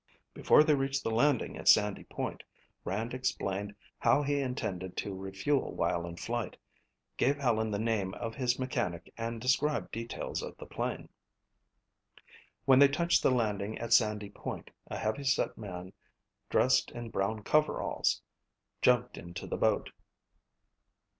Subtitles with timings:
[0.33, 2.41] Before they reached the landing at Sandy Point,
[2.83, 6.57] Rand explained how he intended to refuel while in flight,
[7.17, 11.07] gave Helen the name of his mechanic and described details of the plane.
[12.65, 15.93] When they touched the landing at Sandy Point a heavyset man
[16.49, 18.23] dressed in brown coveralls
[18.81, 19.91] jumped into the boat.